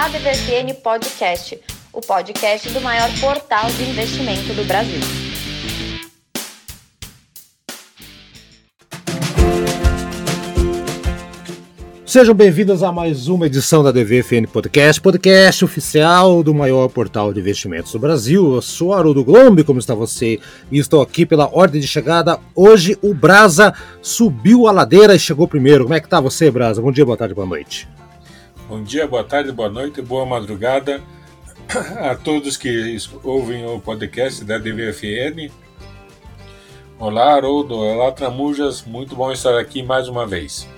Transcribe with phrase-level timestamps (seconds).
[0.00, 1.60] ADVFN Podcast,
[1.92, 5.00] o podcast do maior portal de investimento do Brasil.
[12.06, 17.40] Sejam bem-vindos a mais uma edição da DVFN Podcast, podcast oficial do maior portal de
[17.40, 18.54] investimentos do Brasil.
[18.54, 20.38] Eu sou Haroldo Glombe, como está você?
[20.70, 22.38] E estou aqui pela ordem de chegada.
[22.54, 25.82] Hoje o Brasa subiu a ladeira e chegou primeiro.
[25.82, 26.80] Como é que tá você, Brasa?
[26.80, 27.88] Bom dia, boa tarde, boa noite.
[28.68, 31.00] Bom dia, boa tarde, boa noite, boa madrugada
[32.02, 35.50] a todos que ouvem o podcast da DVFN.
[36.98, 37.74] Olá, Haroldo.
[37.78, 38.84] Olá, Tramujas.
[38.84, 40.68] Muito bom estar aqui mais uma vez.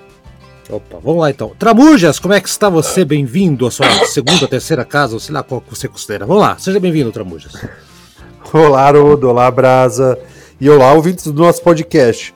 [0.69, 1.49] Opa, vamos lá então.
[1.59, 3.05] Tramujas, como é que está você?
[3.05, 6.25] Bem-vindo à sua segunda, terceira casa, ou sei lá qual que você considera.
[6.25, 7.55] Vamos lá, seja bem-vindo, Tramujas.
[8.53, 10.17] Olá, Haroldo, olá, Brasa.
[10.61, 12.33] E olá, ouvintes do nosso podcast.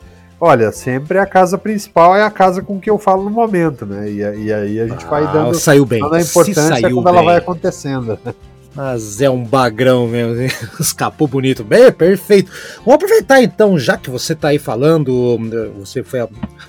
[0.46, 4.10] Olha, sempre a casa principal é a casa com que eu falo no momento, né?
[4.10, 6.02] E, e aí a gente ah, vai dando, saiu bem.
[6.02, 7.14] dando a importância quando bem.
[7.14, 8.18] ela vai acontecendo.
[8.74, 10.34] Mas é um bagrão mesmo,
[10.78, 11.64] escapou bonito.
[11.64, 12.52] Bem, perfeito.
[12.84, 15.38] Vamos aproveitar então, já que você está aí falando,
[15.78, 16.20] você foi.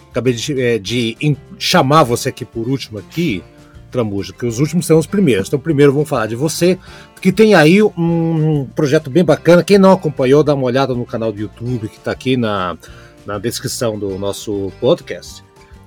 [0.09, 3.43] Acabei de, é, de chamar você aqui por último aqui,
[3.91, 5.49] Tramujo, que os últimos são os primeiros.
[5.49, 6.79] Então, primeiro vamos falar de você,
[7.19, 9.65] que tem aí um projeto bem bacana.
[9.65, 12.77] Quem não acompanhou, dá uma olhada no canal do YouTube que está aqui na,
[13.25, 15.43] na descrição do nosso podcast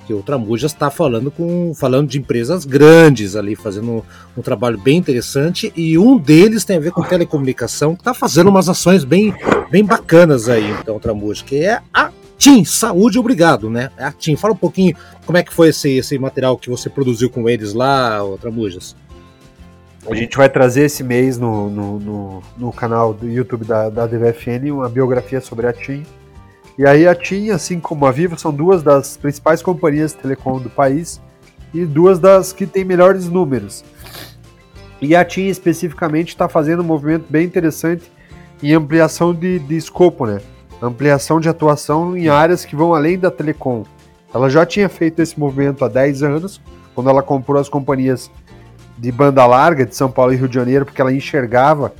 [0.08, 4.02] que o Tramujas está falando com falando de empresas grandes ali, fazendo
[4.34, 8.48] um, trabalho bem interessante, e um deles tem a ver com telecomunicação, que está fazendo
[8.48, 9.34] umas ações bem,
[9.70, 13.90] bem bacanas aí, então, Tramujas, que é a TIM, saúde, obrigado, né?
[13.98, 14.34] É a TIM.
[14.34, 17.74] Fala um pouquinho como é que foi esse, esse material que você produziu com eles
[17.74, 18.96] lá, Tramujas.
[20.10, 24.06] A gente vai trazer esse mês no, no, no, no canal do YouTube da, da
[24.06, 26.02] DVFN uma biografia sobre a TIM
[26.78, 30.60] e aí a TIM, assim como a Vivo, são duas das principais companhias de telecom
[30.60, 31.20] do país
[31.74, 33.84] e duas das que têm melhores números.
[35.02, 38.10] E a TIM especificamente está fazendo um movimento bem interessante
[38.62, 40.40] em ampliação de, de escopo, né?
[40.80, 43.82] Ampliação de atuação em áreas que vão além da telecom.
[44.32, 46.60] Ela já tinha feito esse movimento há 10 anos,
[46.94, 48.30] quando ela comprou as companhias
[48.96, 51.92] de banda larga de São Paulo e Rio de Janeiro, porque ela enxergava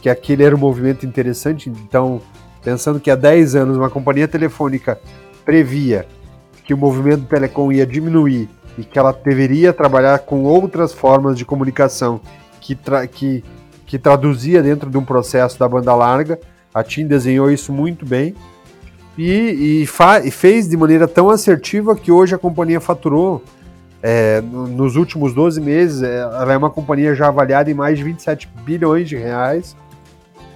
[0.00, 2.20] que aquele era um movimento interessante, então
[2.62, 4.98] pensando que há 10 anos uma companhia telefônica
[5.44, 6.06] previa
[6.64, 11.44] que o movimento telecom ia diminuir e que ela deveria trabalhar com outras formas de
[11.44, 12.20] comunicação
[12.60, 13.44] que, tra que,
[13.84, 16.38] que traduzia dentro de um processo da banda larga,
[16.72, 18.34] a TIM desenhou isso muito bem
[19.18, 19.88] e, e,
[20.24, 23.42] e fez de maneira tão assertiva que hoje a companhia faturou
[24.02, 28.04] é, nos últimos 12 meses, é, ela é uma companhia já avaliada em mais de
[28.04, 29.76] 27 bilhões de reais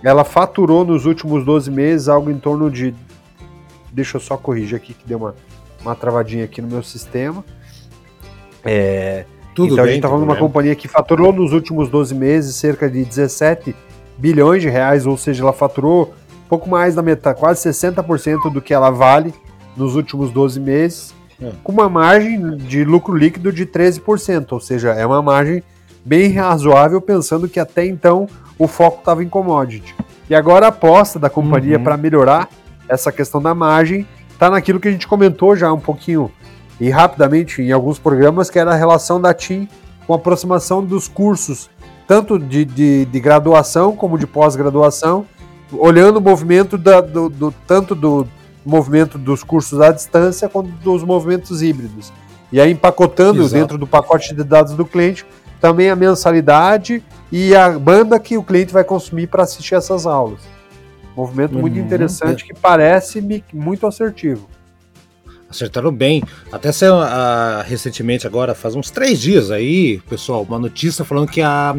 [0.07, 2.95] ela faturou nos últimos 12 meses algo em torno de.
[3.91, 5.35] Deixa eu só corrigir aqui que deu uma,
[5.83, 7.45] uma travadinha aqui no meu sistema.
[8.65, 11.89] É, tudo então bem, a gente está falando de uma companhia que faturou nos últimos
[11.89, 13.75] 12 meses cerca de 17
[14.17, 16.15] bilhões de reais, ou seja, ela faturou
[16.49, 19.35] pouco mais da metade, quase 60% do que ela vale
[19.77, 21.13] nos últimos 12 meses,
[21.43, 21.51] é.
[21.65, 25.65] com uma margem de lucro líquido de 13%, ou seja, é uma margem
[26.07, 29.93] bem razoável, pensando que até então o foco estava em commodity.
[30.31, 31.85] E agora a aposta da companhia uhum.
[31.85, 32.49] para melhorar
[32.89, 36.31] essa questão da margem está naquilo que a gente comentou já um pouquinho
[36.79, 39.69] e rapidamente em alguns programas, que era a relação da TIM
[40.07, 41.69] com a aproximação dos cursos,
[42.07, 45.27] tanto de, de, de graduação como de pós-graduação,
[45.73, 48.29] olhando o movimento da, do, do, tanto do
[48.65, 52.13] movimento dos cursos à distância quanto dos movimentos híbridos.
[52.53, 53.55] E aí empacotando Exato.
[53.55, 55.27] dentro do pacote de dados do cliente
[55.61, 60.41] também a mensalidade e a banda que o cliente vai consumir para assistir essas aulas.
[61.17, 61.63] Movimento uhum.
[61.63, 63.23] muito interessante que parece
[63.53, 64.49] muito assertivo.
[65.49, 66.23] Acertaram bem.
[66.53, 71.41] Até saiu uh, recentemente, agora, faz uns três dias aí, pessoal, uma notícia falando que
[71.41, 71.77] a,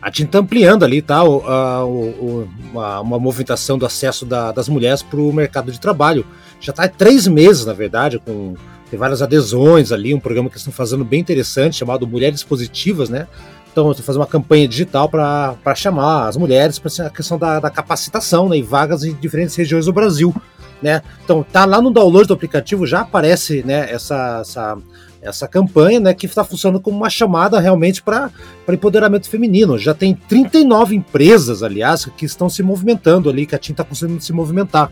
[0.00, 1.24] a TIM está ampliando ali, tá?
[1.24, 5.80] O, a, o, uma, uma, movimentação do acesso da, das mulheres para o mercado de
[5.80, 6.24] trabalho.
[6.60, 8.54] Já está há três meses, na verdade, com
[8.90, 13.26] tem várias adesões ali, um programa que estão fazendo bem interessante, chamado Mulheres Positivas, né?
[13.70, 17.70] Então, estou fazendo uma campanha digital para chamar as mulheres para a questão da, da,
[17.70, 20.34] capacitação né, e vagas em diferentes regiões do Brasil.
[20.82, 21.02] Né?
[21.22, 24.78] Então, tá lá no download do aplicativo, já aparece né, essa, essa,
[25.22, 28.32] essa campanha né, que está funcionando como uma chamada realmente para
[28.68, 29.78] empoderamento feminino.
[29.78, 34.20] Já tem 39 empresas, aliás, que estão se movimentando ali, que a TIM está conseguindo
[34.20, 34.90] se movimentar.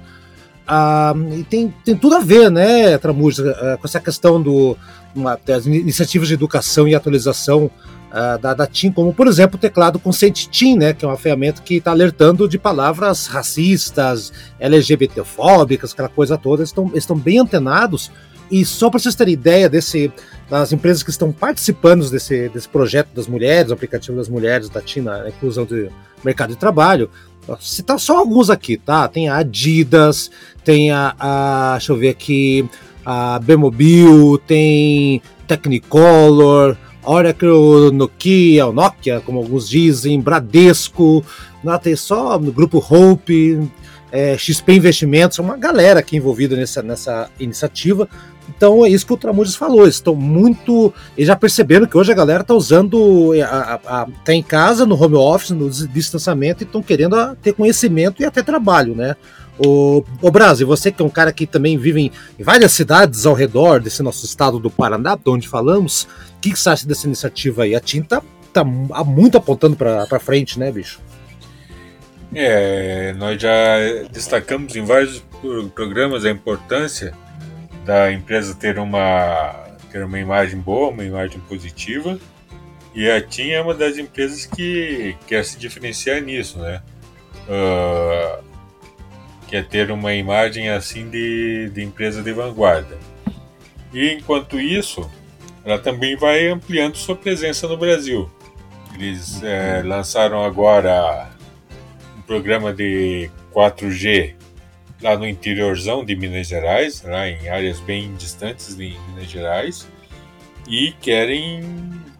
[0.66, 4.76] Ah, e tem, tem tudo a ver, né, Tramuja, ah, com essa questão do,
[5.14, 7.70] uma, das iniciativas de educação e atualização
[8.10, 11.16] uh, da, da TIM, como por exemplo o teclado Consent TIM, né, que é uma
[11.16, 16.62] ferramenta que está alertando de palavras racistas, LGBTfóbicas, aquela coisa toda.
[16.62, 18.10] Eles estão bem antenados
[18.50, 20.12] E só para vocês terem ideia desse,
[20.48, 24.80] das empresas que estão participando desse, desse projeto das mulheres, o aplicativo das mulheres da
[24.80, 25.90] Tina, a inclusão do
[26.24, 27.10] mercado de trabalho,
[27.60, 29.08] citar só alguns aqui, tá?
[29.08, 30.30] Tem a Adidas,
[30.64, 32.68] tem a, a deixa eu ver aqui,
[33.04, 41.24] a Bemobil, tem Technicolor, Oracle, Nokia, Nokia, como alguns dizem, Bradesco,
[41.62, 43.70] não, tem só no grupo Hope,
[44.10, 48.08] é, XP Investimentos, uma galera aqui envolvida nessa, nessa iniciativa.
[48.48, 50.92] Então é isso que o Tramujas falou, eles estão muito.
[51.16, 53.32] Eles já perceberam que hoje a galera está usando.
[53.34, 58.42] está em casa, no home office, no distanciamento, e estão querendo ter conhecimento e até
[58.42, 59.16] trabalho, né?
[59.58, 63.24] O, o Brasil, você que é um cara que também vive em, em várias cidades
[63.24, 66.02] ao redor desse nosso estado do Paraná, de onde falamos,
[66.36, 67.74] o que, que você acha dessa iniciativa aí?
[67.74, 68.22] A tinta
[68.52, 71.00] tá muito apontando para frente, né, bicho?
[72.34, 73.78] É, nós já
[74.10, 75.22] destacamos em vários
[75.74, 77.14] programas a importância
[77.86, 82.18] da empresa ter uma, ter uma imagem boa, uma imagem positiva,
[82.92, 86.82] e a TIM é uma das empresas que quer se diferenciar nisso, né?
[87.46, 88.44] Uh,
[89.46, 92.98] que é ter uma imagem assim de, de empresa de vanguarda.
[93.92, 95.08] E enquanto isso,
[95.64, 98.28] ela também vai ampliando sua presença no Brasil.
[98.94, 101.30] Eles é, lançaram agora
[102.16, 104.35] um programa de 4G
[105.00, 109.88] lá no interiorzão de Minas Gerais, lá em áreas bem distantes de Minas Gerais,
[110.68, 111.62] e querem,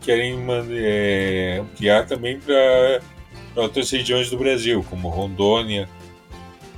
[0.01, 0.39] querem
[0.73, 3.01] é, ampliar também para
[3.55, 5.89] outras regiões do Brasil, como Rondônia,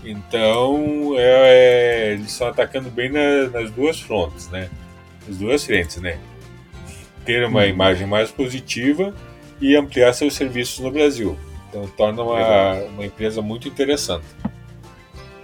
[0.05, 4.71] então, é, é, eles estão atacando bem na, nas duas frontes, né?
[5.29, 6.19] As duas frentes, né?
[7.25, 7.69] Ter uma uhum.
[7.69, 9.15] imagem mais positiva
[9.61, 11.37] e ampliar seus serviços no Brasil.
[11.69, 14.25] Então, torna uma, uma empresa muito interessante.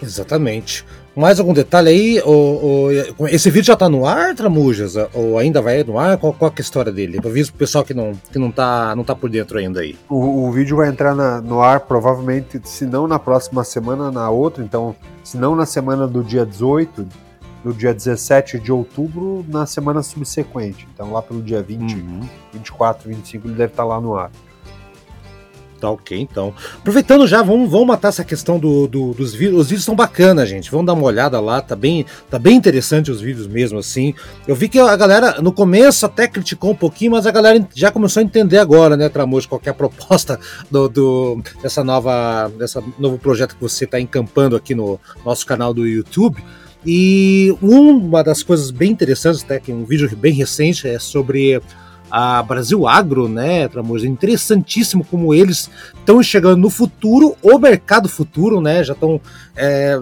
[0.04, 0.84] Exatamente.
[1.16, 2.22] Mais algum detalhe aí?
[2.24, 4.94] O, o, esse vídeo já está no ar, Tramujas?
[5.14, 6.18] Ou ainda vai no ar?
[6.18, 7.20] Qual, qual é a história dele?
[7.20, 9.96] Para o pessoal que não, que não tá, não tá por dentro ainda aí.
[10.08, 14.28] O, o vídeo vai entrar na, no ar provavelmente, se não na próxima semana, na
[14.28, 14.62] outra.
[14.62, 17.06] Então, se não na semana do dia 18,
[17.64, 20.86] do dia 17 de outubro, na semana subsequente.
[20.92, 22.20] Então, lá pelo dia 20, uhum.
[22.52, 24.30] 24, 25, ele deve estar tá lá no ar.
[25.84, 26.54] Tá ok, então.
[26.78, 29.60] Aproveitando já, vamos, vamos matar essa questão do, do, dos vídeos.
[29.60, 30.70] Os vídeos estão bacanas, gente.
[30.70, 34.14] Vamos dar uma olhada lá, tá bem, tá bem interessante os vídeos mesmo, assim.
[34.48, 37.90] Eu vi que a galera, no começo, até criticou um pouquinho, mas a galera já
[37.90, 40.40] começou a entender agora, né, Tramojo, qual é a proposta
[40.70, 42.50] do, do, dessa nova.
[42.58, 46.42] dessa novo projeto que você está encampando aqui no nosso canal do YouTube.
[46.86, 51.60] E uma das coisas bem interessantes, até que um vídeo bem recente, é sobre
[52.16, 54.06] a Brasil Agro, né, Tramoso?
[54.06, 58.84] Interessantíssimo como eles estão chegando no futuro, o mercado futuro, né?
[58.84, 59.20] Já estão
[59.56, 59.98] é,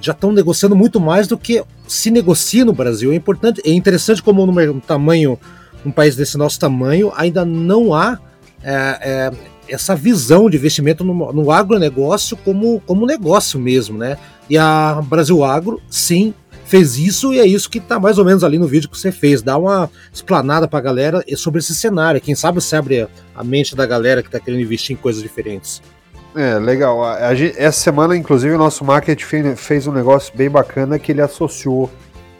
[0.00, 3.12] já estão negociando muito mais do que se negocia no Brasil.
[3.12, 5.38] É importante, é interessante como no tamanho,
[5.84, 8.18] um país desse nosso tamanho, ainda não há
[8.64, 8.72] é,
[9.02, 9.32] é,
[9.68, 14.16] essa visão de investimento no, no agronegócio como, como negócio mesmo, né?
[14.48, 16.32] E a Brasil Agro, sim,
[16.72, 19.12] fez isso e é isso que tá mais ou menos ali no vídeo que você
[19.12, 19.42] fez.
[19.42, 22.18] Dá uma explanada pra galera sobre esse cenário.
[22.18, 25.82] Quem sabe você abre a mente da galera que tá querendo investir em coisas diferentes.
[26.34, 27.04] É, legal.
[27.04, 31.12] A, a, essa semana, inclusive, o nosso marketing fez, fez um negócio bem bacana que
[31.12, 31.90] ele associou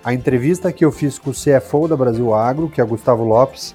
[0.02, 3.24] a entrevista que eu fiz com o CFO da Brasil Agro, que é o Gustavo
[3.24, 3.74] Lopes.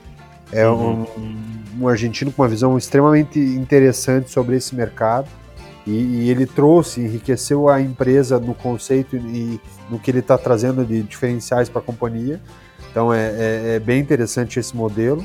[0.51, 1.05] É uhum.
[1.15, 5.27] um, um argentino com uma visão extremamente interessante sobre esse mercado.
[5.87, 10.85] E, e, ele trouxe, enriqueceu a empresa no conceito e no que ele está trazendo
[10.85, 12.41] de diferenciais para a companhia.
[12.91, 15.23] Então é, é, é, bem interessante esse modelo.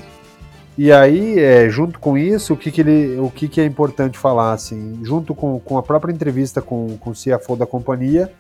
[0.78, 4.16] E aí, é, junto com isso, o que, que, ele, o que, que é importante
[4.16, 4.52] falar?
[4.52, 8.32] Assim, junto com, com a própria entrevista com, com o CFO da companhia,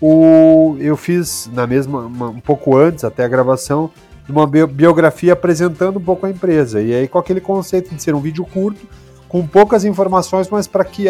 [0.00, 3.90] o, eu fiz na mesma, uma, um pouco antes, até a gravação,
[4.28, 6.80] uma biografia apresentando um pouco a empresa.
[6.80, 8.86] E aí, com aquele conceito de ser um vídeo curto,
[9.28, 11.08] com poucas informações, mas para que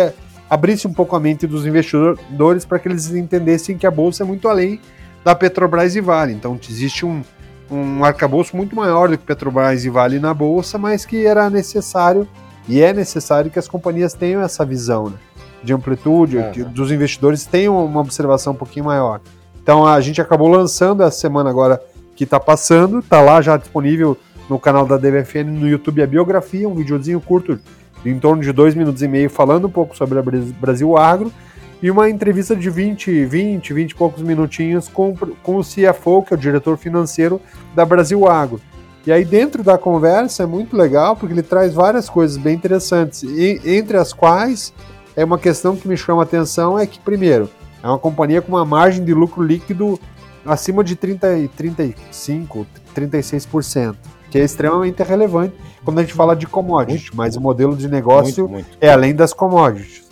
[0.48, 4.26] abrisse um pouco a mente dos investidores para que eles entendessem que a bolsa é
[4.26, 4.80] muito além
[5.24, 6.32] da Petrobras e Vale.
[6.32, 7.22] Então existe um,
[7.70, 12.26] um arcabouço muito maior do que Petrobras e Vale na bolsa, mas que era necessário
[12.68, 15.16] e é necessário que as companhias tenham essa visão né,
[15.62, 16.50] de amplitude, é.
[16.50, 19.20] que dos investidores tenham uma observação um pouquinho maior.
[19.62, 21.80] Então a gente acabou lançando essa semana agora
[22.14, 24.16] que está passando, está lá já disponível
[24.48, 27.58] no canal da DBFN no YouTube a biografia, um videozinho curto
[28.04, 30.22] em torno de dois minutos e meio, falando um pouco sobre a
[30.60, 31.32] Brasil Agro,
[31.82, 36.34] e uma entrevista de 20, 20, 20 e poucos minutinhos com, com o CFO, que
[36.34, 37.40] é o diretor financeiro
[37.74, 38.60] da Brasil Agro.
[39.06, 43.22] E aí, dentro da conversa, é muito legal, porque ele traz várias coisas bem interessantes,
[43.22, 44.74] e, entre as quais
[45.16, 47.48] é uma questão que me chama a atenção: é que, primeiro,
[47.82, 49.98] é uma companhia com uma margem de lucro líquido
[50.44, 53.96] acima de 30, 35, 36%,
[54.30, 55.54] que é extremamente relevante
[55.85, 58.78] quando a gente fala de commodity, muito, mas o modelo de negócio muito, muito.
[58.80, 60.08] é além das commodities.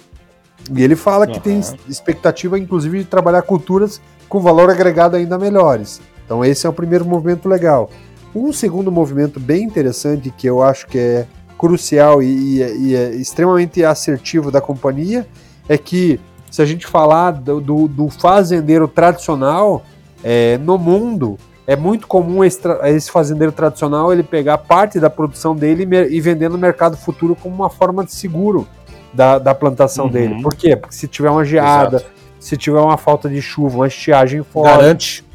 [0.74, 1.32] E ele fala uhum.
[1.32, 6.00] que tem expectativa, inclusive, de trabalhar culturas com valor agregado ainda melhores.
[6.24, 7.90] Então, esse é o primeiro movimento legal.
[8.34, 13.10] Um segundo movimento bem interessante, que eu acho que é crucial e, e, e é
[13.14, 15.26] extremamente assertivo da companhia,
[15.68, 16.20] é que
[16.50, 19.84] se a gente falar do, do, do fazendeiro tradicional,
[20.22, 25.54] é, no mundo, é muito comum esse, esse, fazendeiro tradicional ele pegar parte da produção
[25.54, 28.66] dele e, e vender no mercado futuro como uma forma de seguro
[29.12, 30.10] da, da plantação uhum.
[30.10, 30.42] dele.
[30.42, 30.76] Por quê?
[30.76, 32.12] Porque se tiver uma geada, Exato.
[32.38, 34.76] se tiver uma falta de chuva, uma estiagem forte.
[34.76, 35.26] Garante.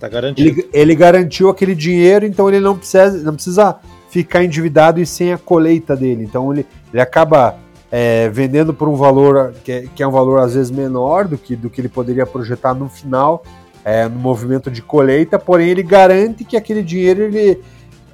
[0.00, 0.60] Tá garantido.
[0.60, 3.76] Ele, ele, garantiu aquele dinheiro, então ele não precisa, não precisa
[4.08, 6.24] ficar endividado e sem a colheita dele.
[6.24, 7.56] Então ele, ele acaba
[7.92, 11.36] é, vendendo por um valor que é, que é, um valor às vezes menor do
[11.36, 13.42] que, do que ele poderia projetar no final,
[13.84, 17.60] é, no movimento de colheita, porém ele garante que aquele dinheiro ele,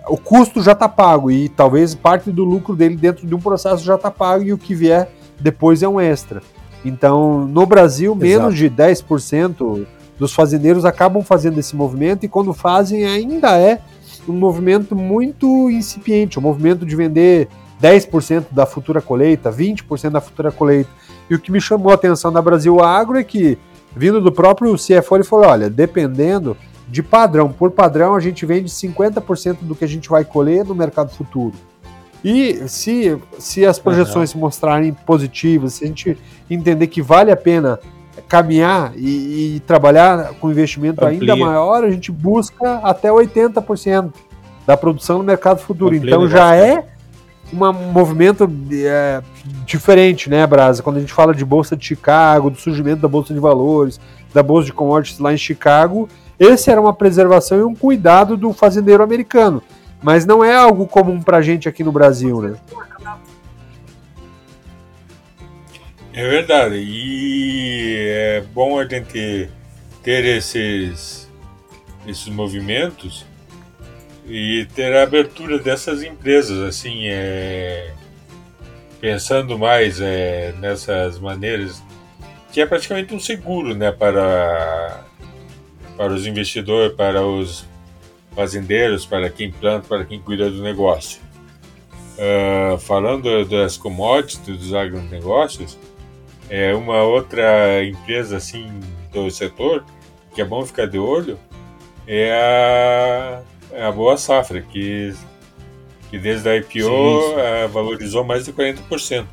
[0.08, 3.84] o custo já está pago e talvez parte do lucro dele dentro de um processo
[3.84, 6.42] já está pago e o que vier depois é um extra.
[6.84, 8.24] Então, no Brasil, Exato.
[8.24, 9.86] menos de 10%
[10.18, 13.80] dos fazendeiros acabam fazendo esse movimento e quando fazem ainda é
[14.28, 17.48] um movimento muito incipiente, um movimento de vender
[17.82, 20.90] 10% da futura colheita, 20% da futura colheita.
[21.28, 23.58] E o que me chamou a atenção da Brasil Agro é que,
[23.96, 28.68] vindo do próprio CFO, ele falou: olha, dependendo de padrão por padrão, a gente vende
[28.68, 31.54] 50% do que a gente vai colher no mercado futuro.
[32.22, 36.18] E se, se as projeções se mostrarem positivas, se a gente
[36.50, 37.78] entender que vale a pena
[38.28, 41.34] caminhar e, e trabalhar com investimento Amplia.
[41.34, 44.12] ainda maior, a gente busca até 80%
[44.66, 45.94] da produção no mercado futuro.
[45.94, 46.95] Amplia então já é
[47.52, 49.22] um movimento é,
[49.64, 50.82] diferente, né, Brasa?
[50.82, 54.00] Quando a gente fala de Bolsa de Chicago, do surgimento da Bolsa de Valores,
[54.34, 58.52] da Bolsa de Commodities lá em Chicago, esse era uma preservação e um cuidado do
[58.52, 59.62] fazendeiro americano.
[60.02, 62.56] Mas não é algo comum para a gente aqui no Brasil, né?
[66.12, 66.76] É verdade.
[66.76, 69.50] E é bom a gente
[70.02, 71.30] ter esses,
[72.06, 73.26] esses movimentos
[74.28, 77.92] e ter a abertura dessas empresas, assim, é,
[79.00, 81.82] pensando mais é, nessas maneiras,
[82.52, 85.04] que é praticamente um seguro né, para,
[85.96, 87.66] para os investidores, para os
[88.34, 91.20] fazendeiros, para quem planta, para quem cuida do negócio.
[92.16, 95.78] Uh, falando das commodities, dos agronegócios,
[96.48, 98.80] é uma outra empresa assim
[99.12, 99.84] do setor
[100.34, 101.38] que é bom ficar de olho
[102.06, 103.42] é a
[103.72, 105.14] é a boa safra, que,
[106.10, 107.34] que desde a IPO sim, sim.
[107.38, 109.26] É, valorizou mais de 40%.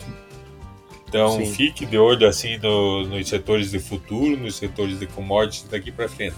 [1.08, 1.46] Então sim.
[1.46, 6.10] fique de olho assim no, nos setores de futuro, nos setores de commodities daqui para
[6.10, 6.36] frente.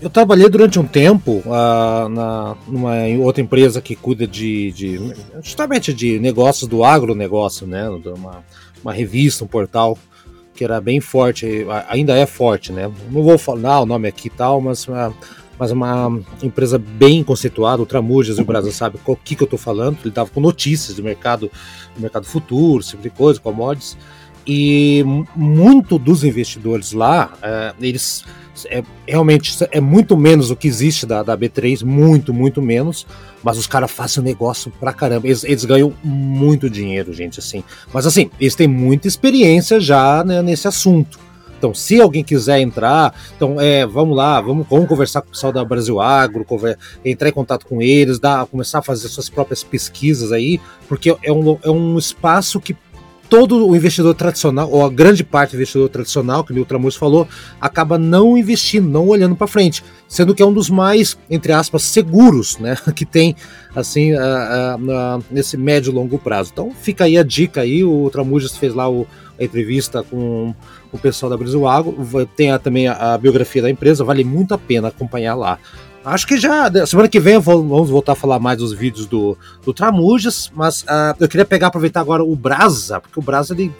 [0.00, 5.92] Eu trabalhei durante um tempo uh, na, numa outra empresa que cuida de, de, justamente
[5.92, 7.86] de negócios do agronegócio, né?
[7.90, 8.42] Uma,
[8.82, 9.98] uma revista, um portal
[10.54, 12.90] que era bem forte, ainda é forte, né?
[13.10, 15.14] Não vou falar o nome aqui e tal, mas uh,
[15.60, 19.44] mas uma empresa bem conceituada, o Tramujas e o Brasil sabe o que, que eu
[19.44, 21.50] estou falando, ele dava com notícias do mercado,
[21.94, 23.94] do mercado futuro, esse tipo de coisa, commodities,
[24.46, 25.04] e
[25.36, 28.24] muito dos investidores lá, é, eles
[28.70, 33.06] é, realmente é muito menos o que existe da, da B3, muito, muito menos,
[33.44, 37.62] mas os caras fazem negócio pra caramba, eles, eles, ganham muito dinheiro, gente, assim,
[37.92, 41.18] mas assim, eles têm muita experiência já né, nesse assunto,
[41.60, 45.52] então, se alguém quiser entrar, então é, vamos lá, vamos, vamos conversar com o pessoal
[45.52, 46.46] da Brasil Agro,
[47.04, 51.30] entrar em contato com eles, dar, começar a fazer suas próprias pesquisas aí, porque é
[51.30, 52.74] um, é um espaço que
[53.28, 57.28] todo o investidor tradicional, ou a grande parte do investidor tradicional, que o Ultramus falou,
[57.60, 61.82] acaba não investindo, não olhando para frente, sendo que é um dos mais, entre aspas,
[61.82, 63.36] seguros, né, que tem,
[63.76, 64.12] assim,
[65.30, 66.50] nesse médio e longo prazo.
[66.52, 69.06] Então fica aí a dica aí, o Ultramujas fez lá o,
[69.38, 70.52] a entrevista com
[70.92, 71.96] o pessoal da Brasil Agro,
[72.36, 75.58] tem a, também a, a, biografia da empresa, vale muito a pena acompanhar lá.
[76.04, 79.74] Acho que já, semana que vem vamos voltar a falar mais dos vídeos do, do
[79.74, 83.70] Tramujas, mas uh, eu queria pegar, aproveitar agora o Brasa, porque o Brasa ele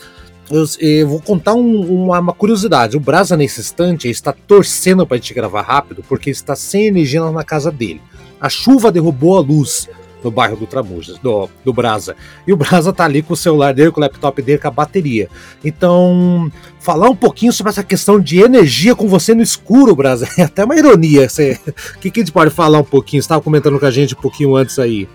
[0.50, 2.96] eu, eu, vou contar um, uma, uma, curiosidade.
[2.96, 7.22] O Brasa, nesse instante, está torcendo para a gente gravar rápido, porque está sem energia
[7.30, 8.02] na casa dele.
[8.40, 9.88] A chuva derrubou a luz
[10.22, 12.16] no bairro do Tramujas, do, do Brasa.
[12.46, 14.70] E o Brasa tá ali com o celular dele, com o laptop dele, com a
[14.70, 15.28] bateria.
[15.64, 20.42] Então, falar um pouquinho sobre essa questão de energia com você no escuro, Brasa, é
[20.42, 21.26] até uma ironia.
[21.26, 23.22] O que, que a gente pode falar um pouquinho?
[23.22, 25.08] Você estava comentando com a gente um pouquinho antes aí.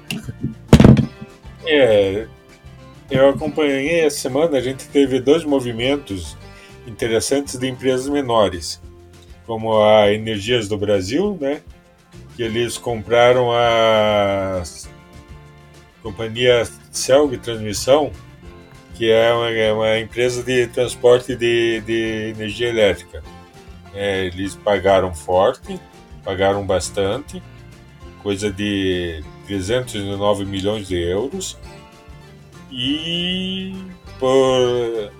[1.67, 2.27] É,
[3.09, 6.35] eu acompanhei essa semana, a gente teve dois movimentos
[6.87, 8.81] interessantes de empresas menores.
[9.45, 11.61] como a Energias do Brasil, né?
[12.35, 14.63] Que eles compraram a
[16.05, 18.11] companhia Celg Transmissão,
[18.93, 23.23] que é uma, é uma, empresa de transporte de, de energia elétrica.
[23.91, 25.79] É, eles pagaram forte,
[26.23, 27.41] pagaram bastante,
[28.21, 31.57] coisa de 309 milhões de euros,
[32.71, 33.73] e
[34.19, 35.11] por,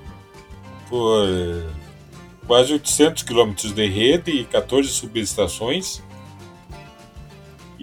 [0.88, 1.66] por
[2.46, 6.04] quase 800 quilômetros de rede e 14 subestações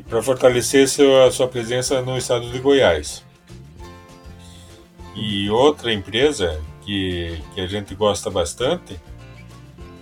[0.03, 3.25] e para fortalecer sua, sua presença no estado de Goiás.
[5.15, 8.99] E outra empresa que, que a gente gosta bastante,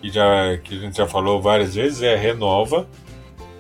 [0.00, 2.88] que, já, que a gente já falou várias vezes, é a Renova,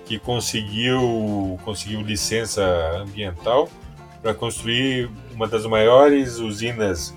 [0.06, 2.64] que conseguiu, conseguiu licença
[2.96, 3.68] ambiental
[4.22, 7.14] para construir uma das maiores usinas.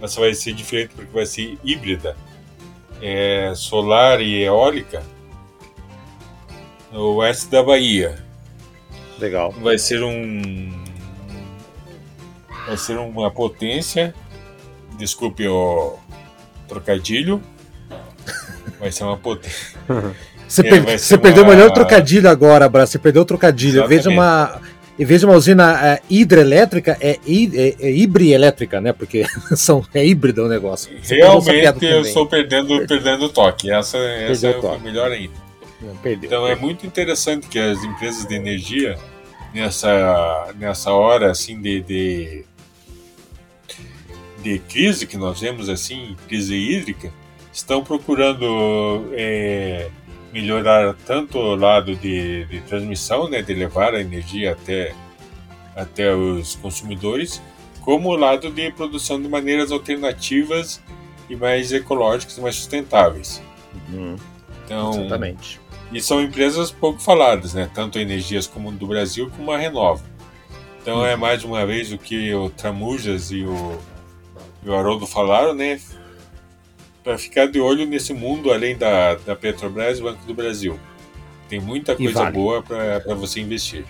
[0.00, 2.16] Essa vai ser diferente porque vai ser híbrida
[3.00, 5.02] é, solar e eólica
[6.90, 8.31] no oeste da Bahia.
[9.18, 9.52] Legal.
[9.52, 10.70] Vai ser um.
[12.66, 14.14] Vai ser uma potência.
[14.98, 15.98] Desculpe o
[16.68, 17.42] trocadilho.
[18.78, 19.78] Vai ser uma potência.
[20.52, 21.22] Você, é, você uma...
[21.22, 22.84] perdeu o melhor trocadilho agora, Bra.
[22.84, 23.88] Você perdeu o trocadilho.
[23.88, 24.60] Veja uma
[24.98, 28.92] em vez de uma usina é, hidrelétrica, é, é, é hibrielétrica, né?
[28.92, 29.24] Porque
[29.56, 30.92] são, é híbrido o negócio.
[31.02, 33.70] Realmente eu estou perdendo, perdendo toque.
[33.70, 34.82] Essa, essa é toque.
[34.82, 35.41] melhor ainda.
[35.82, 36.46] Não, perdeu, então perdeu.
[36.46, 38.98] é muito interessante que as empresas de energia,
[39.52, 42.44] nessa, nessa hora assim de, de,
[44.42, 47.12] de crise que nós vemos, assim, crise hídrica,
[47.52, 49.10] estão procurando.
[49.12, 49.90] É,
[50.32, 54.94] melhorar tanto o lado de, de transmissão, né, de levar a energia até,
[55.76, 57.42] até os consumidores,
[57.82, 60.82] como o lado de produção de maneiras alternativas
[61.28, 63.42] e mais ecológicas, mais sustentáveis.
[63.92, 64.16] Uhum.
[64.64, 65.60] Então, Exatamente.
[65.92, 67.70] E são empresas pouco faladas, né?
[67.74, 70.02] Tanto Energias como do Brasil, como a Renova.
[70.80, 73.78] Então é mais uma vez o que o Tramujas e o,
[74.64, 75.78] e o Haroldo falaram, né?
[77.02, 80.78] para ficar de olho nesse mundo além da, da Petrobras e Banco do Brasil.
[81.48, 82.32] Tem muita coisa vale.
[82.32, 83.84] boa para você investir.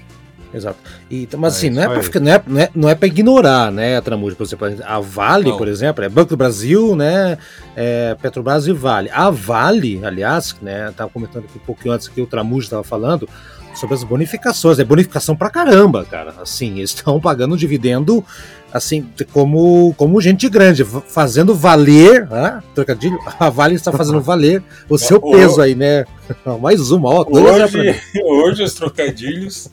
[0.54, 0.78] Exato.
[1.10, 3.08] E, mas assim, é, não, é pra ficar, não, é, não, é, não é para
[3.08, 5.56] ignorar, né, a Tramuja, por exemplo, a Vale, não.
[5.56, 7.38] por exemplo, é Banco do Brasil, né,
[7.74, 9.10] é Petrobras e Vale.
[9.12, 13.28] A Vale, aliás, né, estava comentando aqui um pouquinho antes que o Tramuja estava falando,
[13.74, 14.78] sobre as bonificações.
[14.78, 16.34] É bonificação pra caramba, cara.
[16.40, 18.24] Assim, eles estão pagando dividendo,
[18.72, 24.98] assim, como, como gente grande, fazendo valer, ah, trocadilho, a Vale está fazendo valer o
[24.98, 26.04] seu peso aí, né?
[26.60, 27.26] Mais uma, ó.
[27.28, 29.70] Hoje, hoje os trocadilhos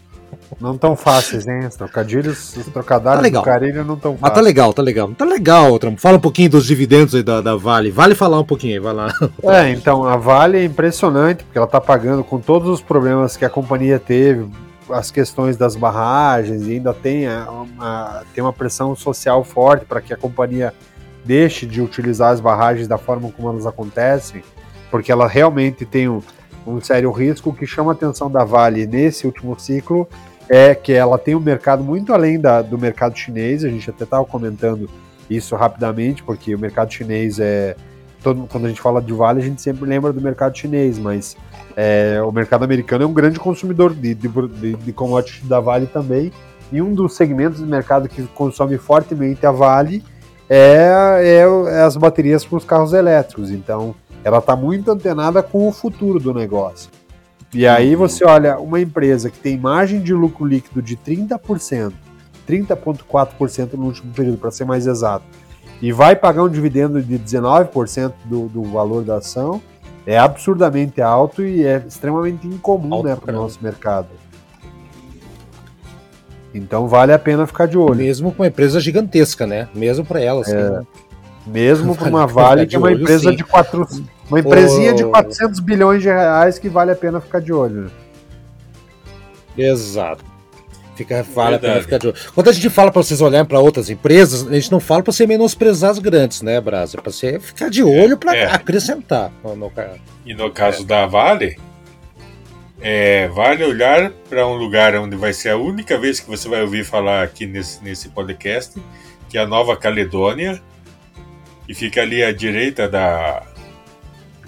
[0.59, 1.67] não tão fáceis, hein?
[1.67, 3.41] Os trocadilhos, os trocadilhos tá legal.
[3.41, 4.21] do Carilho não tão fáceis.
[4.21, 5.12] Mas tá legal, tá legal.
[5.12, 5.99] Tá legal, Trump.
[5.99, 7.91] Fala um pouquinho dos dividendos aí da, da Vale.
[7.91, 9.13] Vale falar um pouquinho aí, vai lá.
[9.43, 13.45] É, então, a Vale é impressionante, porque ela tá pagando com todos os problemas que
[13.45, 14.47] a companhia teve,
[14.89, 20.13] as questões das barragens, e ainda tem uma, tem uma pressão social forte para que
[20.13, 20.73] a companhia
[21.23, 24.43] deixe de utilizar as barragens da forma como elas acontecem,
[24.91, 26.21] porque ela realmente tem um,
[26.65, 27.49] um sério risco.
[27.49, 30.07] O que chama a atenção da Vale nesse último ciclo
[30.49, 34.03] é que ela tem um mercado muito além da, do mercado chinês, a gente até
[34.03, 34.89] estava comentando
[35.29, 37.75] isso rapidamente, porque o mercado chinês é.
[38.21, 41.38] Todo, quando a gente fala de Vale, a gente sempre lembra do mercado chinês, mas
[41.73, 45.88] é, o mercado americano é um grande consumidor de, de, de, de commodities da Vale
[45.88, 46.29] também.
[46.69, 50.03] E um dos segmentos do mercado que consome fortemente a Vale
[50.49, 53.51] é, é, é as baterias para os carros elétricos.
[53.51, 56.89] Então, ela está muito antenada com o futuro do negócio.
[57.53, 61.93] E aí você olha uma empresa que tem margem de lucro líquido de 30%,
[62.47, 65.25] 30,4% no último período, para ser mais exato,
[65.81, 69.62] e vai pagar um dividendo de 19% do, do valor da ação,
[70.05, 74.07] é absurdamente alto e é extremamente incomum né, para o nosso mercado.
[76.53, 77.97] Então vale a pena ficar de olho.
[77.97, 79.69] Mesmo com uma empresa gigantesca, né?
[79.73, 80.47] Mesmo para elas.
[80.47, 80.69] É.
[80.69, 80.83] Né?
[81.45, 83.35] Mesmo para uma Vale, que é uma empresa sim.
[83.35, 84.96] de 400 uma empresinha oh.
[84.96, 87.84] de 400 bilhões de reais que vale a pena ficar de olho.
[87.84, 87.92] Né?
[89.58, 90.24] Exato.
[90.96, 91.65] Fica, vale Verdade.
[91.65, 92.18] a pena ficar de olho.
[92.36, 95.12] Quando a gente fala para vocês olharem para outras empresas, a gente não fala para
[95.12, 96.98] você menosprezar as grandes, né, Brasa?
[96.98, 98.46] É para você ficar de olho para é.
[98.46, 99.32] acrescentar.
[99.44, 99.72] No, no,
[100.26, 100.86] e no caso é.
[100.86, 101.58] da Vale,
[102.82, 106.62] é, vale olhar para um lugar onde vai ser a única vez que você vai
[106.62, 108.80] ouvir falar aqui nesse, nesse podcast,
[109.28, 110.62] que é a Nova Caledônia,
[111.65, 113.44] que fica ali à direita da,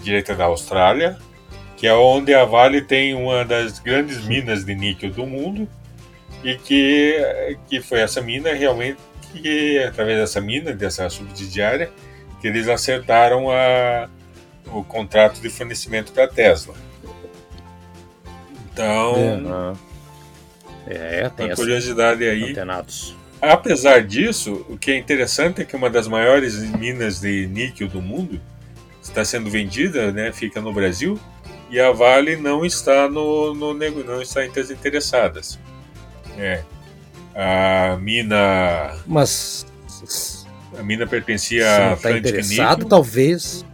[0.01, 1.17] direita da Austrália,
[1.77, 5.67] que é onde a Vale tem uma das grandes minas de níquel do mundo
[6.43, 7.17] e que,
[7.69, 8.97] que foi essa mina realmente
[9.31, 11.89] que através dessa mina, dessa subsidiária,
[12.39, 14.09] que eles acertaram a,
[14.67, 16.73] o contrato de fornecimento para a Tesla.
[18.73, 19.75] Então,
[20.87, 22.51] é, tem uma curiosidade aí.
[22.51, 23.15] antenados.
[23.41, 28.01] Apesar disso, o que é interessante é que uma das maiores minas de níquel do
[28.01, 28.39] mundo
[29.01, 31.19] está sendo vendida, né, fica no Brasil,
[31.69, 35.59] e a Vale não está no, no não está entre as interessadas.
[36.37, 36.63] É.
[37.33, 39.65] A mina Mas
[40.77, 42.89] a mina pertencia a Atlantic interessado, Nickel.
[42.89, 43.65] talvez.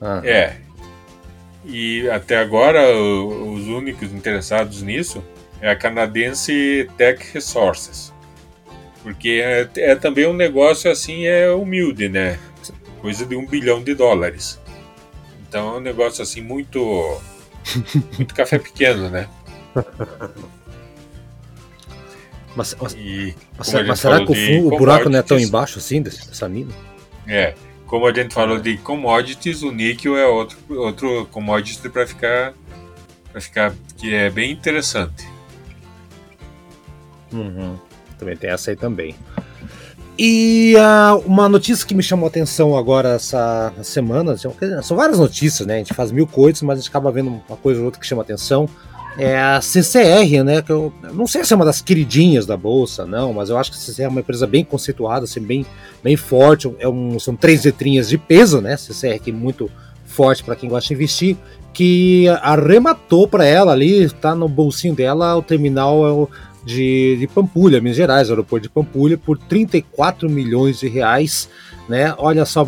[0.00, 0.56] Ah, É.
[1.64, 5.22] E até agora o- os únicos interessados nisso
[5.60, 8.12] é a canadense Tech Resources.
[9.02, 12.38] Porque é, é também um negócio assim, é humilde, né?
[13.02, 14.58] Coisa de um bilhão de dólares.
[15.48, 17.20] Então é um negócio assim muito.
[18.16, 19.28] muito café pequeno, né?
[22.54, 26.00] Mas, mas, E mas- mas será que o, o buraco não é tão embaixo assim
[26.00, 26.72] dessa mina?
[27.26, 27.54] É.
[27.86, 32.54] Como a gente falou de commodities, o níquel é outro, outro commodity para ficar,
[33.30, 35.26] para ficar que é bem interessante.
[37.32, 37.78] Uhum.
[38.18, 39.14] Também tem essa aí também.
[40.18, 44.50] E ah, uma notícia que me chamou a atenção agora essa semana, dizer,
[44.82, 45.76] são várias notícias, né?
[45.76, 48.06] A gente faz mil coisas, mas a gente acaba vendo uma coisa ou outra que
[48.06, 48.68] chama atenção.
[49.18, 50.62] É a CCR, né?
[50.62, 53.70] Que eu não sei se é uma das queridinhas da Bolsa, não, mas eu acho
[53.70, 55.66] que a CCR é uma empresa bem conceituada, assim, bem,
[56.02, 56.72] bem forte.
[56.78, 58.76] É um, são três letrinhas de peso, né?
[58.76, 59.70] CCR que é muito
[60.04, 61.36] forte para quem gosta de investir,
[61.72, 66.28] que arrematou para ela ali, tá no bolsinho dela, o terminal é o
[66.64, 71.48] de, de Pampulha, Minas Gerais, aeroporto de Pampulha, por 34 milhões de reais,
[71.88, 72.14] né?
[72.18, 72.66] Olha só,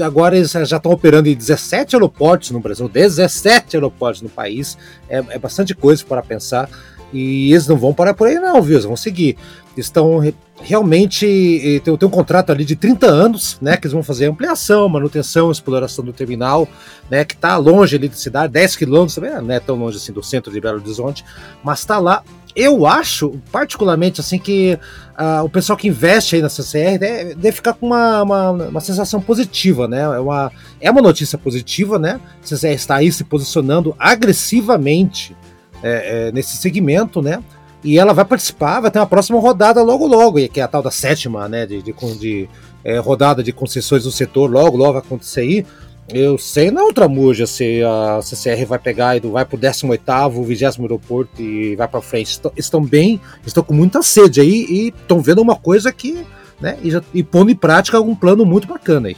[0.00, 4.76] agora eles já estão operando em 17 aeroportos no Brasil, 17 aeroportos no país,
[5.08, 6.68] é, é bastante coisa para pensar,
[7.12, 8.74] e eles não vão parar por aí não, viu?
[8.74, 9.36] Eles vão seguir.
[9.76, 13.92] Estão re- realmente, eh, tem, tem um contrato ali de 30 anos, né, que eles
[13.92, 16.68] vão fazer ampliação, manutenção, exploração do terminal,
[17.10, 20.12] né, que está longe ali da cidade, 10 quilômetros, também não é tão longe assim
[20.12, 21.24] do centro de Belo Horizonte,
[21.62, 22.22] mas está lá
[22.56, 24.78] eu acho, particularmente, assim, que
[25.14, 28.80] ah, o pessoal que investe aí na CCR deve, deve ficar com uma, uma, uma
[28.80, 30.00] sensação positiva, né?
[30.00, 32.18] É uma, é uma notícia positiva, né?
[32.42, 35.36] A CCR está aí se posicionando agressivamente
[35.82, 37.42] é, é, nesse segmento, né?
[37.84, 40.82] E ela vai participar, vai ter uma próxima rodada logo logo, que é a tal
[40.82, 41.66] da sétima, né?
[41.66, 42.48] De, de, de
[42.84, 45.66] é, rodada de concessões do setor, logo, logo vai acontecer aí.
[46.08, 50.64] Eu sei na outra muja se a CCR vai pegar e vai pro 18º, 20
[50.64, 52.30] aeroporto e vai para frente.
[52.30, 56.24] Estão, estão bem, estão com muita sede aí e estão vendo uma coisa que,
[56.60, 59.16] né, e, já, e pondo em prática algum plano muito bacana aí.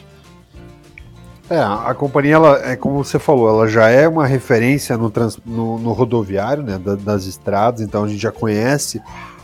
[1.51, 5.39] É, a companhia, ela, é como você falou, ela já é uma referência no, trans,
[5.47, 9.01] no, no rodoviário, né, da, das estradas, então a gente já conhece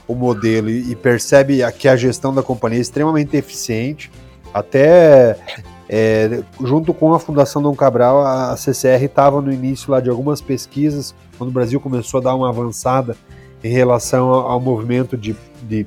[0.06, 4.10] o modelo e, e percebe que a gestão da companhia é extremamente eficiente.
[4.52, 5.38] Até
[5.88, 10.40] é, junto com a Fundação Dom Cabral, a CCR estava no início lá de algumas
[10.40, 13.16] pesquisas, quando o Brasil começou a dar uma avançada
[13.62, 15.86] em relação ao, ao movimento de, de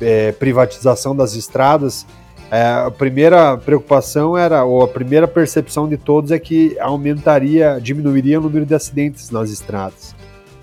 [0.00, 2.06] é, privatização das estradas.
[2.50, 8.40] É, a primeira preocupação era, ou a primeira percepção de todos é que aumentaria, diminuiria
[8.40, 10.14] o número de acidentes nas estradas,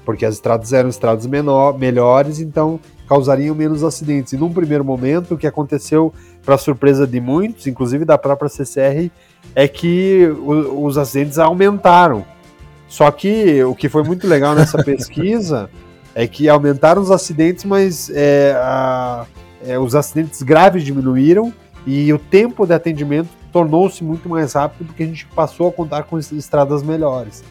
[0.04, 4.34] porque as estradas eram estradas menor, melhores, então causariam menos acidentes.
[4.34, 6.12] E num primeiro momento, o que aconteceu,
[6.44, 9.12] para surpresa de muitos, inclusive da própria CCR,
[9.54, 12.26] é que o, os acidentes aumentaram.
[12.88, 15.70] Só que o que foi muito legal nessa pesquisa
[16.16, 19.26] é que aumentaram os acidentes, mas é, a,
[19.64, 21.54] é, os acidentes graves diminuíram
[21.86, 26.04] e o tempo de atendimento tornou-se muito mais rápido porque a gente passou a contar
[26.04, 27.44] com estradas melhores.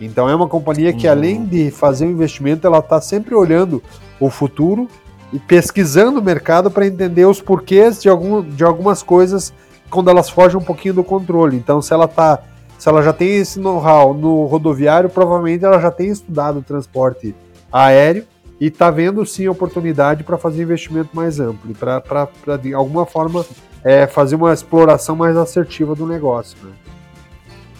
[0.00, 3.82] Então é uma companhia que, além de fazer um investimento, ela está sempre olhando
[4.18, 4.88] o futuro
[5.32, 9.52] e pesquisando o mercado para entender os porquês de, algum, de algumas coisas
[9.90, 11.56] quando elas fogem um pouquinho do controle.
[11.56, 12.42] Então, se ela tá,
[12.78, 17.34] se ela já tem esse know-how no rodoviário, provavelmente ela já tem estudado o transporte
[17.70, 18.24] aéreo
[18.60, 23.44] e está vendo sim oportunidade para fazer investimento mais amplo, para de alguma forma
[23.84, 26.56] é, fazer uma exploração mais assertiva do negócio.
[26.62, 26.70] Né?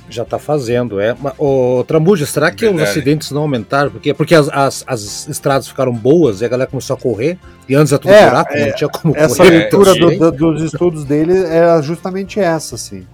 [0.08, 1.14] Já está fazendo, é.
[1.38, 2.82] Ô, Tramuja, será que Verdade.
[2.82, 3.92] os acidentes não aumentaram?
[3.92, 7.76] Porque, porque as, as, as estradas ficaram boas e a galera começou a correr, e
[7.76, 9.50] antes era tudo É, buraco, é, não tinha como Essa correr.
[9.50, 10.00] leitura sim.
[10.00, 13.06] do- do- dos estudos dele era justamente essa, assim.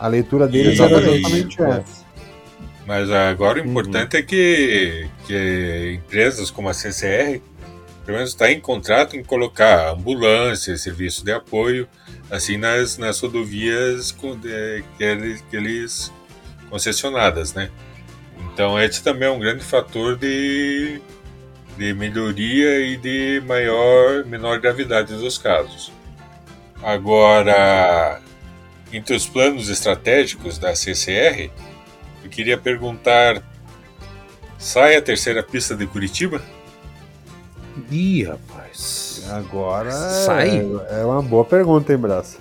[0.00, 1.22] A leitura deles era Exatamente.
[1.22, 2.02] justamente essa.
[2.84, 3.70] Mas agora o Uhum.
[3.70, 7.40] importante é que, que empresas como a CCR,
[8.04, 11.88] pelo menos está em contrato em colocar ambulância, serviço de apoio,
[12.30, 16.12] assim nas, nas rodovias de- que eles, que eles
[16.68, 17.70] concessionadas, né?
[18.52, 21.00] Então esse também é um grande fator de,
[21.76, 25.92] de melhoria e de maior menor gravidade dos casos.
[26.82, 28.20] Agora,
[28.92, 31.50] entre os planos estratégicos da CCR,
[32.24, 33.42] eu queria perguntar
[34.58, 36.40] Sai a terceira pista de Curitiba?
[37.90, 39.22] Ih, rapaz.
[39.30, 40.58] Agora Sai?
[40.90, 42.38] É, é uma boa pergunta, hein, Braço?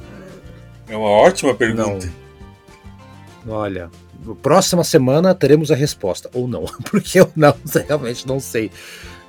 [0.87, 2.09] É uma ótima pergunta.
[3.45, 3.55] Não.
[3.55, 3.89] Olha,
[4.41, 6.29] próxima semana teremos a resposta.
[6.33, 7.55] Ou não, porque eu não,
[7.87, 8.71] realmente não sei.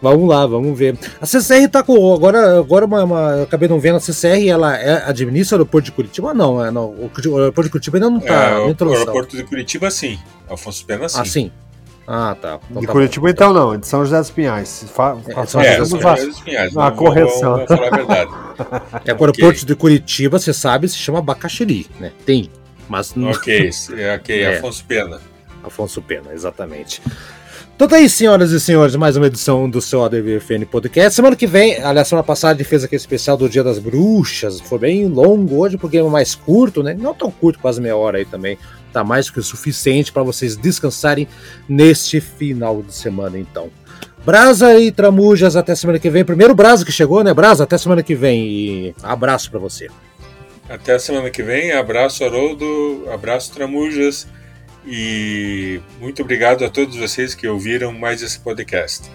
[0.01, 0.99] Vamos lá, vamos ver.
[1.21, 2.13] A CCR tá com.
[2.13, 5.85] Agora, agora uma, uma, eu acabei não vendo a CCR, ela é, administra o aeroporto
[5.85, 6.35] de Curitiba?
[6.35, 8.51] Não, é, não, o, o aeroporto de Curitiba ainda não tá.
[8.51, 9.03] É, o introdução.
[9.03, 10.19] aeroporto de Curitiba, sim.
[10.49, 11.21] Alfonso Pena, sim.
[11.21, 11.53] Ah, sim.
[12.07, 12.59] Ah, tá.
[12.71, 13.31] Então de tá Curitiba, bom.
[13.31, 14.85] então não, de São José dos Pinhais.
[14.93, 16.73] Fa É, São É, José dos Pinhais.
[16.73, 17.65] uma correção.
[17.67, 18.31] Falar a verdade.
[19.07, 22.13] É, o aeroporto de Curitiba, você sabe, se chama Bacaxiri, né?
[22.27, 22.51] Tem.
[22.89, 23.31] Mas não.
[23.31, 24.59] ok, é, ok, É.
[24.59, 25.21] Afonso Pena.
[25.65, 27.01] Afonso Pena, exatamente.
[27.75, 31.15] Então tá aí, senhoras e senhores, mais uma edição do seu ADVFN Podcast.
[31.15, 34.61] Semana que vem, aliás, semana passada a gente fez aquele especial do Dia das Bruxas.
[34.61, 36.95] Foi bem longo hoje, porque é mais curto, né?
[36.95, 38.59] Não tão curto, quase meia hora aí também.
[38.93, 41.27] Tá mais do que o suficiente para vocês descansarem
[41.69, 43.71] neste final de semana, então.
[44.25, 46.25] Brasa e Tramujas, até semana que vem.
[46.25, 47.35] Primeiro Brasa que chegou, né?
[47.35, 48.47] Brasa, até semana que vem.
[48.47, 49.89] E abraço para você.
[50.69, 51.73] Até semana que vem.
[51.73, 53.05] Abraço, Haroldo.
[53.13, 54.29] Abraço, Tramujas.
[54.87, 59.11] E muito obrigado a todos vocês que ouviram mais esse podcast.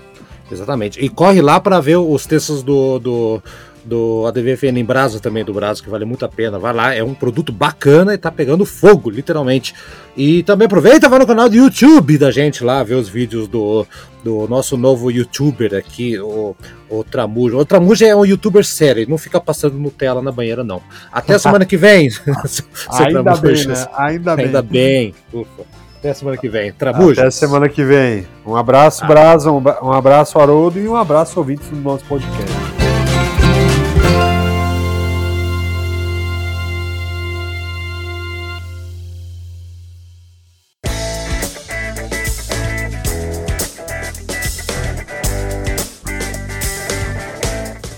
[0.51, 1.03] Exatamente.
[1.03, 3.43] E corre lá para ver os textos do, do,
[3.87, 6.59] do ADVFN em Brasa também, do Brasa, que vale muito a pena.
[6.59, 9.73] Vai lá, é um produto bacana e tá pegando fogo, literalmente.
[10.15, 13.85] E também aproveita, vai no canal do YouTube da gente lá, ver os vídeos do,
[14.23, 16.55] do nosso novo youtuber aqui, o,
[16.89, 17.55] o Tramuja.
[17.57, 20.81] O Tramuja é um youtuber sério, ele não fica passando Nutella na banheira, não.
[21.11, 22.09] Até a semana que vem.
[22.89, 23.87] Ainda bem, né?
[23.95, 24.45] Ainda bem.
[24.45, 25.15] Ainda bem.
[25.33, 25.63] Ufa.
[25.99, 26.71] Até semana que vem.
[26.73, 27.19] Tramujas.
[27.19, 28.27] Até semana que vem.
[28.45, 29.07] Um abraço, Ah.
[29.07, 32.86] Brasa, um, um abraço, Haroldo, e um abraço, ouvintes do nosso podcast.